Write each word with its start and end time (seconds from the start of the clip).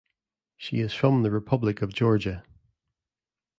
She 0.57 0.79
is 0.79 0.95
from 0.95 1.21
the 1.21 1.29
Republic 1.29 1.83
of 1.83 1.93
Georgia. 1.93 2.43